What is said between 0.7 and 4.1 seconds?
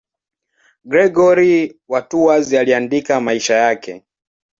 Gregori wa Tours aliandika maisha yake.